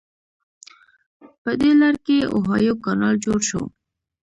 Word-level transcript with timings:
په 1.41 1.51
دې 1.59 1.71
لړ 1.81 1.93
کې 2.05 2.17
اوهایو 2.35 2.73
کانال 2.85 3.15
جوړ 3.25 3.39
شو. 3.49 3.63